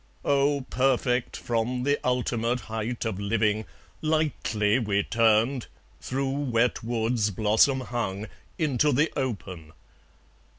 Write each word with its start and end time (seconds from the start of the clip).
Oh, 0.25 0.65
perfect 0.71 1.37
from 1.37 1.83
the 1.83 1.99
ultimate 2.03 2.61
height 2.61 3.05
of 3.05 3.19
living, 3.19 3.65
Lightly 4.01 4.79
we 4.79 5.03
turned, 5.03 5.67
through 5.99 6.31
wet 6.31 6.83
woods 6.83 7.29
blossom 7.29 7.81
hung, 7.81 8.25
Into 8.57 8.91
the 8.91 9.13
open. 9.15 9.73